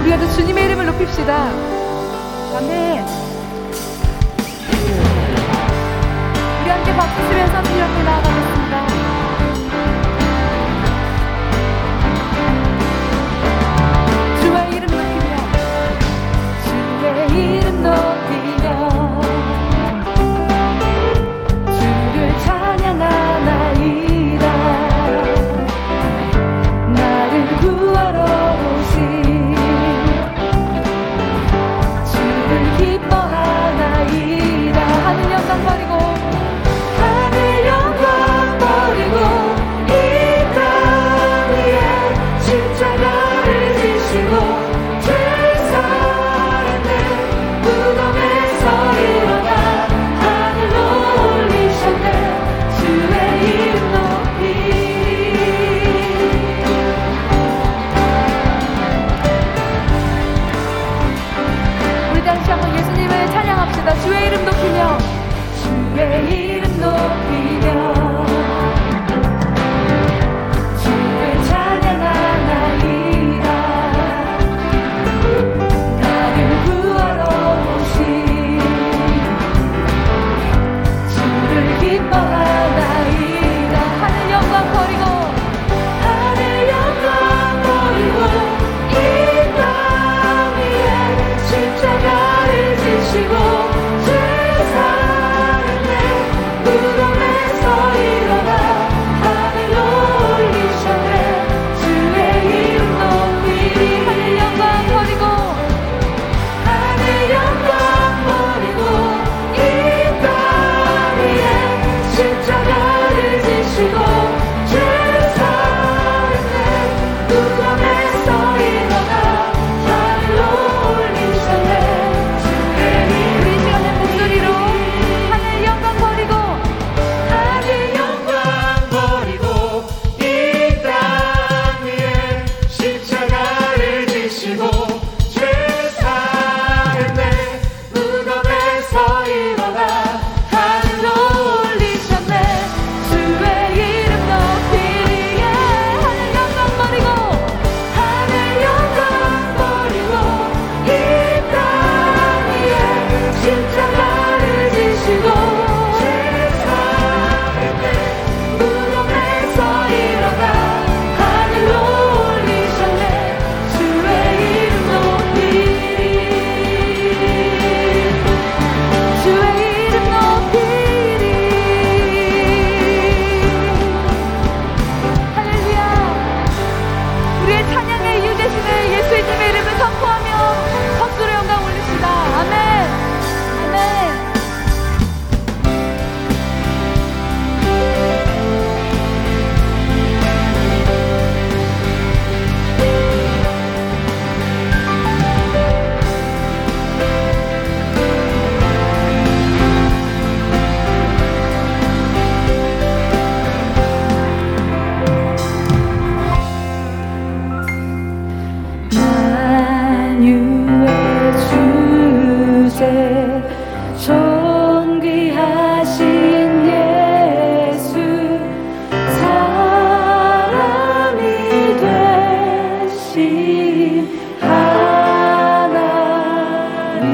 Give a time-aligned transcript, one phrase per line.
[0.00, 1.50] 우리가 또 주님의 이름을 높입시다.
[2.56, 3.04] 아멘.
[6.62, 8.67] 우리 함께 박수 치면서 주님 앞에 나아가겠습니다.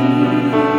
[0.04, 0.73] You.